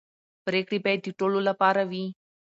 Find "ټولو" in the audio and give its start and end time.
1.19-1.39